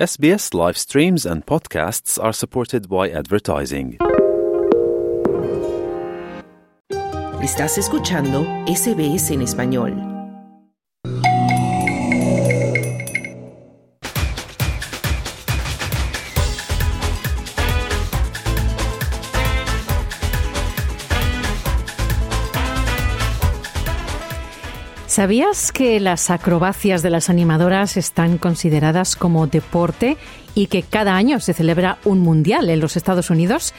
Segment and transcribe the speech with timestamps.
[0.00, 3.98] SBS live streams and podcasts are supported by advertising.
[7.42, 10.09] Estás escuchando SBS en español.
[25.10, 30.16] ¿Sabías que las acrobacias de las animadoras están consideradas como deporte
[30.54, 33.74] y que cada año se celebra un mundial en los Estados Unidos?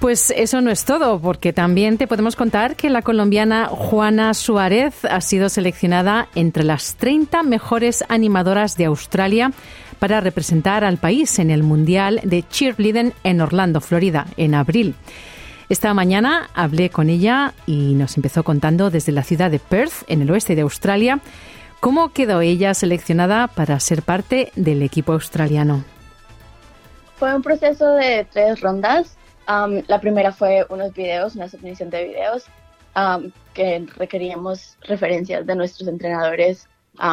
[0.00, 5.04] Pues eso no es todo, porque también te podemos contar que la colombiana Juana Suárez
[5.04, 9.52] ha sido seleccionada entre las 30 mejores animadoras de Australia
[10.00, 14.96] para representar al país en el Mundial de Cheerleading en Orlando, Florida, en abril.
[15.68, 20.22] Esta mañana hablé con ella y nos empezó contando desde la ciudad de Perth, en
[20.22, 21.20] el oeste de Australia,
[21.80, 25.84] cómo quedó ella seleccionada para ser parte del equipo australiano.
[27.16, 29.18] Fue un proceso de tres rondas.
[29.46, 32.46] La primera fue unos videos, una submisión de videos
[33.52, 36.66] que requeríamos referencias de nuestros entrenadores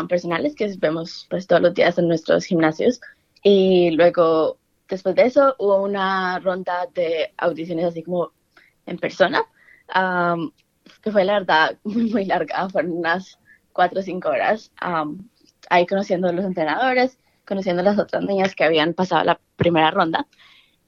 [0.07, 3.01] personales que vemos pues todos los días en nuestros gimnasios.
[3.43, 8.31] Y luego, después de eso, hubo una ronda de audiciones así como
[8.85, 9.43] en persona,
[11.01, 13.39] que fue la verdad muy, muy larga, fueron unas
[13.73, 15.27] cuatro o cinco horas, um,
[15.69, 19.91] ahí conociendo a los entrenadores, conociendo a las otras niñas que habían pasado la primera
[19.91, 20.27] ronda.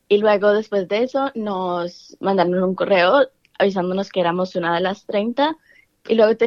[0.09, 5.05] Y luego, después de eso, nos mandaron un correo avisándonos que éramos una de las
[5.05, 5.57] 30.
[6.07, 6.37] Y luego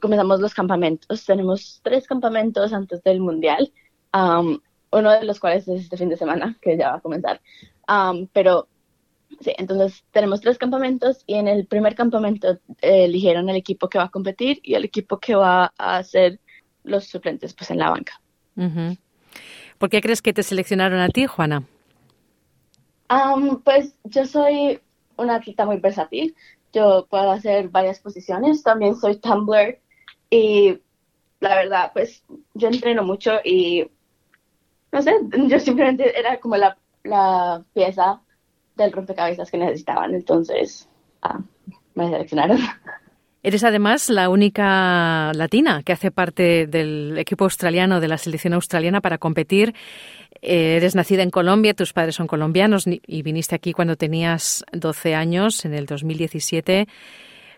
[0.00, 1.24] comenzamos los campamentos.
[1.24, 3.72] Tenemos tres campamentos antes del Mundial,
[4.12, 7.40] uno de los cuales es este fin de semana, que ya va a comenzar.
[8.32, 8.66] pero
[9.40, 13.98] Sí, entonces tenemos tres campamentos y en el primer campamento eh, eligieron el equipo que
[13.98, 16.40] va a competir y el equipo que va a hacer
[16.84, 18.20] los suplentes pues en la banca.
[19.78, 21.62] ¿Por qué crees que te seleccionaron a ti, Juana?
[23.64, 24.80] pues yo soy
[25.16, 26.36] una atleta muy versátil.
[26.72, 28.62] Yo puedo hacer varias posiciones.
[28.62, 29.80] También soy tumbler
[30.28, 30.78] y
[31.40, 32.22] la verdad, pues
[32.54, 33.90] yo entreno mucho y
[34.92, 35.14] no sé,
[35.48, 38.20] yo simplemente era como la, la pieza
[38.84, 40.14] del rompecabezas que necesitaban.
[40.14, 40.88] Entonces,
[41.22, 41.40] ah,
[41.94, 42.58] me seleccionaron.
[43.42, 49.00] Eres además la única latina que hace parte del equipo australiano, de la selección australiana
[49.00, 49.74] para competir.
[50.42, 55.14] Eh, eres nacida en Colombia, tus padres son colombianos y viniste aquí cuando tenías 12
[55.14, 56.86] años, en el 2017.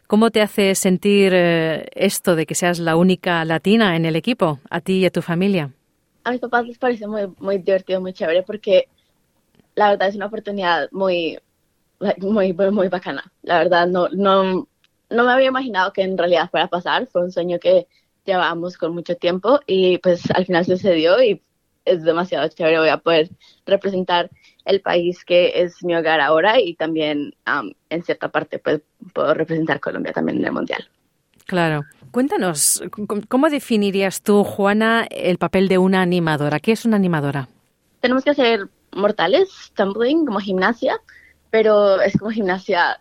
[0.06, 4.60] ¿Cómo te hace sentir eh, esto de que seas la única latina en el equipo,
[4.70, 5.72] a ti y a tu familia?
[6.22, 8.86] A mis papás les parece muy, muy divertido, muy chévere, porque
[9.74, 11.38] la verdad es una oportunidad muy,
[12.18, 13.30] muy, muy bacana.
[13.42, 14.68] La verdad, no, no,
[15.10, 17.06] no me había imaginado que en realidad fuera a pasar.
[17.06, 17.86] Fue un sueño que
[18.24, 21.42] llevábamos con mucho tiempo y pues al final sucedió y
[21.84, 22.78] es demasiado chévere.
[22.78, 23.30] Voy a poder
[23.66, 24.30] representar
[24.64, 27.34] el país que es mi hogar ahora y también
[27.90, 30.88] en cierta parte pues puedo representar Colombia también en el Mundial.
[31.46, 31.82] Claro.
[32.12, 32.82] Cuéntanos,
[33.28, 36.60] ¿cómo definirías tú, Juana, el papel de una animadora?
[36.60, 37.48] ¿Qué es una animadora?
[38.00, 41.00] Tenemos que hacer mortales, tumbling, como gimnasia,
[41.50, 43.00] pero es como gimnasia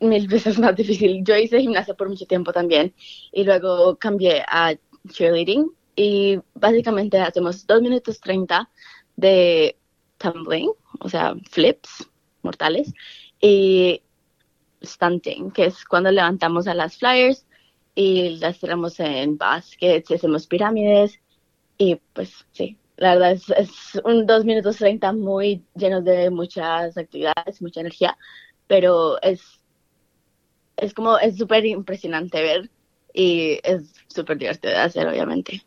[0.00, 1.24] mil veces más difícil.
[1.24, 2.94] Yo hice gimnasia por mucho tiempo también
[3.32, 4.74] y luego cambié a
[5.08, 8.68] cheerleading y básicamente hacemos dos minutos 30
[9.16, 9.76] de
[10.18, 12.08] tumbling, o sea, flips
[12.42, 12.92] mortales
[13.40, 14.02] y
[14.82, 17.46] stunting, que es cuando levantamos a las flyers
[17.94, 21.20] y las tiramos en baskets y hacemos pirámides
[21.78, 26.96] y pues sí, la verdad es, es un dos minutos 30 muy llenos de muchas
[26.96, 28.16] actividades, mucha energía,
[28.66, 29.42] pero es,
[30.76, 32.70] es como, es súper impresionante ver
[33.12, 35.62] y es súper divertido de hacer, obviamente.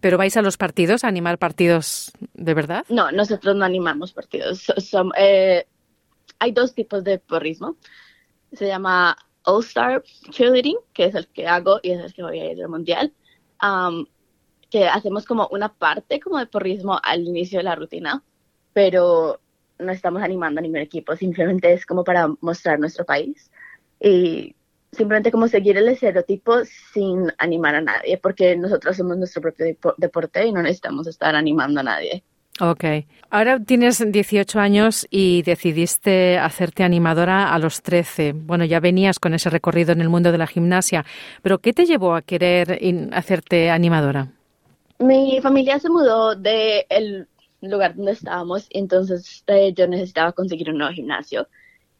[0.00, 2.84] ¿Pero vais a los partidos, a animar partidos de verdad?
[2.88, 4.72] No, nosotros no animamos partidos.
[5.16, 5.66] Eh,
[6.38, 7.76] hay dos tipos de porrismo.
[8.52, 12.40] Se llama All Star Cheerleading, que es el que hago y es el que voy
[12.40, 13.12] a ir al mundial.
[13.62, 14.06] Um,
[14.70, 18.22] que hacemos como una parte como de porrismo al inicio de la rutina,
[18.72, 19.40] pero
[19.78, 23.50] no estamos animando a ningún equipo, simplemente es como para mostrar nuestro país
[24.00, 24.54] y
[24.92, 30.46] simplemente como seguir el estereotipo sin animar a nadie, porque nosotros somos nuestro propio deporte
[30.46, 32.22] y no necesitamos estar animando a nadie.
[32.60, 32.84] Ok.
[33.30, 38.32] Ahora tienes 18 años y decidiste hacerte animadora a los 13.
[38.32, 41.06] Bueno, ya venías con ese recorrido en el mundo de la gimnasia,
[41.42, 42.78] pero ¿qué te llevó a querer
[43.12, 44.28] hacerte animadora?
[45.00, 47.26] Mi familia se mudó del
[47.62, 51.48] lugar donde estábamos, entonces eh, yo necesitaba conseguir un nuevo gimnasio.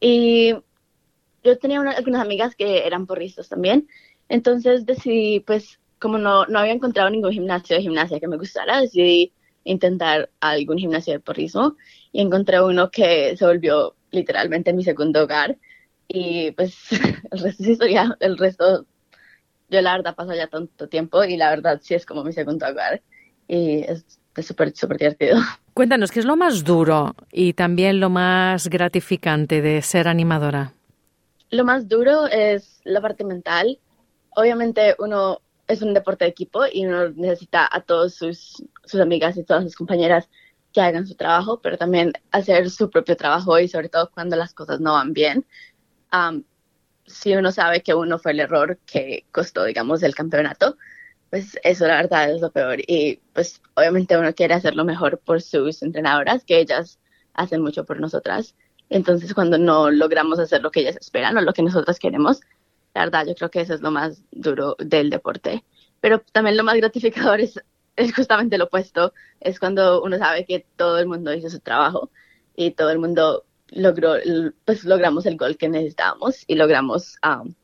[0.01, 0.55] Y
[1.43, 3.89] yo tenía algunas amigas que eran porristas también,
[4.29, 8.81] entonces decidí, pues, como no, no había encontrado ningún gimnasio de gimnasia que me gustara,
[8.81, 9.33] decidí
[9.65, 11.77] intentar algún gimnasio de porrismo.
[12.13, 15.57] Y encontré uno que se volvió literalmente mi segundo hogar.
[16.09, 16.75] Y pues
[17.31, 18.87] el resto es historia, el resto
[19.71, 22.67] yo la verdad paso ya tanto tiempo y la verdad sí es como mi segundo
[22.67, 23.03] hogar
[23.49, 24.05] y es
[24.43, 25.39] súper, súper divertido.
[25.75, 30.73] Cuéntanos, ¿qué es lo más duro y también lo más gratificante de ser animadora?
[31.51, 33.79] Lo más duro es la parte mental.
[34.37, 39.37] Obviamente uno es un deporte de equipo y uno necesita a todos sus, sus amigas
[39.37, 40.29] y todas sus compañeras
[40.73, 44.55] que hagan su trabajo, pero también hacer su propio trabajo y sobre todo cuando las
[44.55, 45.45] cosas no van bien.
[47.11, 50.77] Si uno sabe que uno fue el error que costó, digamos, el campeonato,
[51.31, 52.79] pues eso la verdad es lo peor.
[52.87, 56.99] Y pues obviamente uno quiere hacerlo mejor por sus entrenadoras, que ellas
[57.35, 58.57] hacen mucho por nosotras.
[58.89, 62.41] Entonces cuando no logramos hacer lo que ellas esperan o lo que nosotras queremos,
[62.95, 65.65] la verdad yo creo que eso es lo más duro del deporte.
[66.01, 67.61] Pero también lo más gratificador es,
[67.97, 72.11] es justamente lo opuesto, es cuando uno sabe que todo el mundo hizo su trabajo
[72.57, 74.15] y todo el mundo logró,
[74.65, 77.55] pues logramos el gol que necesitábamos y logramos um,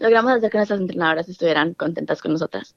[0.00, 2.74] logramos hacer que nuestras entrenadoras estuvieran contentas con nosotras.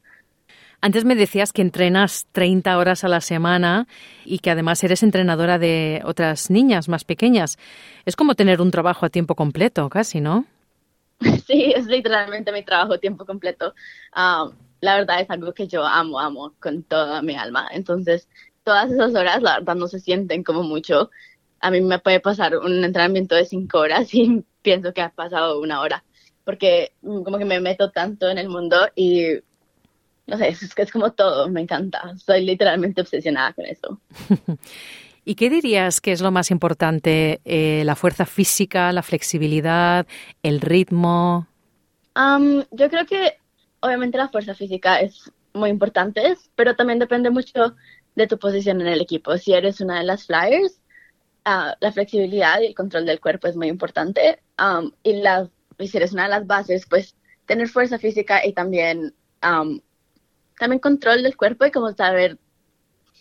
[0.81, 3.87] Antes me decías que entrenas 30 horas a la semana
[4.23, 7.57] y que además eres entrenadora de otras niñas más pequeñas.
[8.05, 10.45] Es como tener un trabajo a tiempo completo, casi, ¿no?
[11.47, 13.73] Sí, es literalmente mi trabajo a tiempo completo.
[14.15, 14.51] Um,
[14.81, 17.67] la verdad es algo que yo amo, amo con toda mi alma.
[17.71, 18.27] Entonces,
[18.63, 21.09] todas esas horas, la verdad, no se sienten como mucho.
[21.65, 25.59] A mí me puede pasar un entrenamiento de cinco horas y pienso que ha pasado
[25.59, 26.03] una hora
[26.45, 29.25] porque mm, como que me meto tanto en el mundo y
[30.27, 32.13] no sé, es que es como todo, me encanta.
[32.15, 33.99] Estoy literalmente obsesionada con eso.
[35.25, 37.41] ¿Y qué dirías que es lo más importante?
[37.45, 40.07] Eh, ¿La fuerza física, la flexibilidad,
[40.43, 41.47] el ritmo?
[42.71, 43.33] yo creo que
[43.81, 47.75] obviamente la fuerza física es muy importante, pero también depende mucho
[48.15, 49.37] de tu posición en el equipo.
[49.37, 50.79] Si eres una de las flyers,
[51.45, 54.39] ah, la flexibilidad y el control del cuerpo es muy importante.
[55.03, 57.15] y la y si eres una de las bases, pues
[57.45, 62.37] tener fuerza física y también, también control del cuerpo y como saber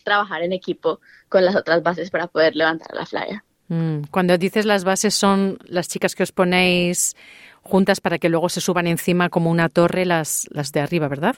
[0.05, 3.43] trabajar en equipo con las otras bases para poder levantar la flyer.
[3.69, 7.17] Mm, cuando dices las bases son las chicas que os ponéis
[7.63, 11.37] juntas para que luego se suban encima como una torre las, las de arriba, ¿verdad?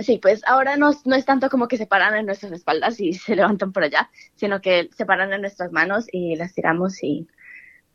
[0.00, 3.12] Sí, pues ahora no, no, es tanto como que se paran en nuestras espaldas y
[3.14, 7.26] se levantan por allá, sino que se paran en nuestras manos y las tiramos y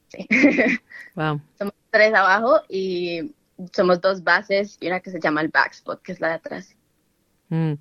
[0.07, 0.27] sí.
[1.15, 1.41] Wow.
[1.89, 3.33] tres abajo y
[3.74, 6.75] somos dos bases y una que se llama el backspot, que es la de atrás.
[7.50, 7.74] Mm.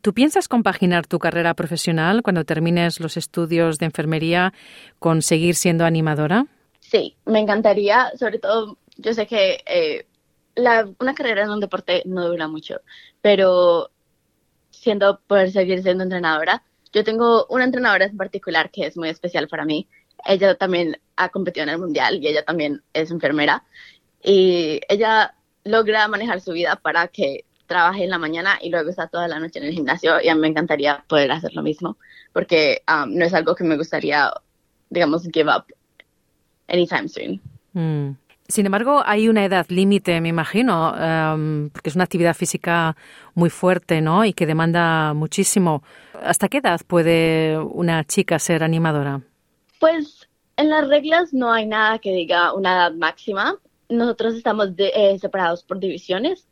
[0.00, 4.52] ¿Tú piensas compaginar tu carrera profesional cuando termines los estudios de enfermería
[4.98, 6.46] con seguir siendo animadora?
[6.80, 10.06] Sí, me encantaría, sobre todo, yo sé que eh,
[10.54, 12.80] la, una carrera en un deporte no dura mucho,
[13.20, 13.90] pero
[14.70, 16.62] siendo poder seguir siendo entrenadora,
[16.92, 19.88] yo tengo una entrenadora en particular que es muy especial para mí,
[20.24, 23.64] ella también ha competido en el mundial y ella también es enfermera.
[24.22, 25.34] Y ella
[25.64, 29.38] logra manejar su vida para que trabaje en la mañana y luego está toda la
[29.38, 31.96] noche en el gimnasio y a mí me encantaría poder hacer lo mismo
[32.32, 34.30] porque um, no es algo que me gustaría,
[34.90, 35.64] digamos, give up
[36.68, 37.40] anytime soon.
[37.72, 38.16] Mm.
[38.46, 42.94] Sin embargo, hay una edad límite, me imagino, um, porque es una actividad física
[43.34, 44.24] muy fuerte, ¿no?
[44.24, 45.82] Y que demanda muchísimo.
[46.22, 49.22] ¿Hasta qué edad puede una chica ser animadora?
[49.80, 53.56] Pues en las reglas no hay nada que diga una edad máxima.
[53.88, 56.46] Nosotros estamos eh, separados por divisiones.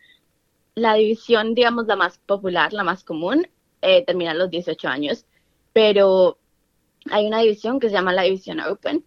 [0.75, 3.47] La división, digamos, la más popular, la más común,
[3.83, 5.27] eh, termina a los 18 años,
[5.73, 6.39] pero
[7.11, 9.05] hay una división que se llama la división Open,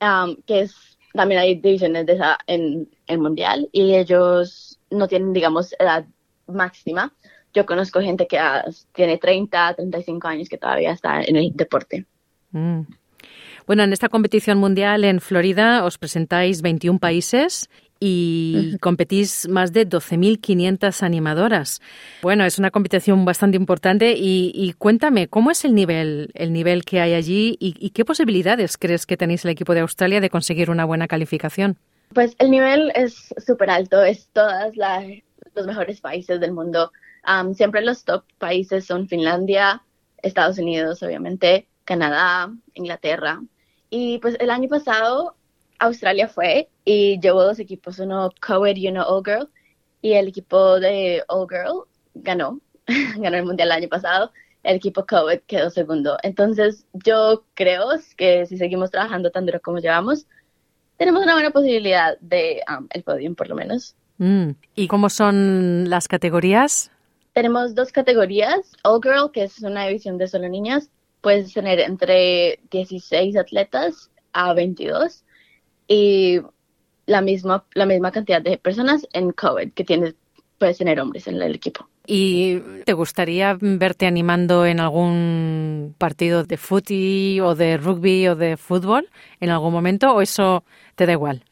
[0.00, 5.32] um, que es, también hay divisiones de esa en el mundial y ellos no tienen,
[5.32, 6.04] digamos, edad
[6.46, 7.12] máxima.
[7.52, 8.38] Yo conozco gente que
[8.92, 12.06] tiene 30, 35 años que todavía está en el deporte.
[12.52, 12.82] Mm.
[13.66, 17.68] Bueno, en esta competición mundial en Florida os presentáis 21 países
[18.02, 21.82] y competís más de 12.500 animadoras.
[22.22, 27.00] Bueno, es una competición bastante importante y, cuéntame, ¿cómo es el nivel, el nivel que
[27.00, 30.86] hay allí y, qué posibilidades crees que tenéis el equipo de Australia de conseguir una
[30.86, 31.76] buena calificación?
[32.14, 34.74] Pues el nivel es súper alto, es todos
[35.54, 36.90] los mejores países del mundo.
[37.54, 39.82] siempre los top países son Finlandia,
[40.22, 43.40] Estados Unidos, obviamente, Canadá, Inglaterra.
[43.90, 45.34] Y pues el año pasado
[45.80, 49.48] Australia fue y llevó dos equipos, uno Coed y uno All Girl.
[50.02, 51.84] Y el equipo de All Girl
[52.14, 52.60] ganó,
[53.16, 54.30] ganó el mundial el año pasado.
[54.62, 56.18] El equipo Coed quedó segundo.
[56.22, 60.26] Entonces yo creo que si seguimos trabajando tan duro como llevamos,
[60.98, 63.96] tenemos una buena posibilidad de um, el podium por lo menos.
[64.18, 64.50] Mm.
[64.74, 66.90] ¿Y cómo son las categorías?
[67.32, 68.72] Tenemos dos categorías.
[68.84, 70.90] All Girl, que es una división de solo niñas,
[71.22, 75.24] puedes tener entre 16 atletas a 22
[75.90, 76.40] y
[77.06, 80.14] la misma, la misma cantidad de personas en COVID que tienes,
[80.56, 81.88] puedes tener hombres en el equipo.
[82.06, 88.56] ¿Y te gustaría verte animando en algún partido de fútbol o de rugby o de
[88.56, 90.62] fútbol en algún momento o eso
[90.94, 91.44] te da igual?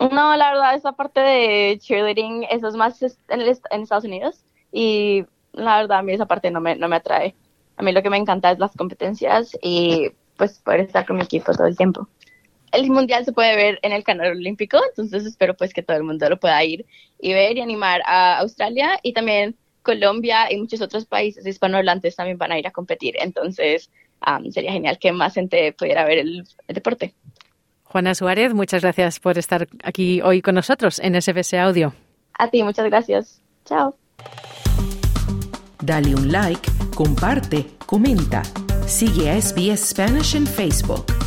[0.00, 5.26] No, la verdad, esa parte de cheerleading, eso es más en, en Estados Unidos y
[5.52, 7.34] la verdad a mí esa parte no me, no me atrae.
[7.76, 11.22] A mí lo que me encanta es las competencias y pues poder estar con mi
[11.22, 12.08] equipo todo el tiempo.
[12.72, 16.04] El mundial se puede ver en el canal olímpico, entonces espero pues que todo el
[16.04, 16.86] mundo lo pueda ir
[17.20, 22.36] y ver y animar a Australia y también Colombia y muchos otros países hispanohablantes también
[22.36, 23.14] van a ir a competir.
[23.20, 23.90] Entonces
[24.50, 27.14] sería genial que más gente pudiera ver el, el deporte.
[27.84, 31.94] Juana Suárez, muchas gracias por estar aquí hoy con nosotros en SBS Audio.
[32.38, 33.40] A ti, muchas gracias.
[33.64, 33.96] Chao.
[35.82, 38.42] Dale un like, comparte, comenta.
[38.86, 41.17] Sigue a SBS Spanish en Facebook.